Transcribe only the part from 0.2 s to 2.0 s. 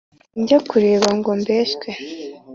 sinjya kureba ngo mbeshye.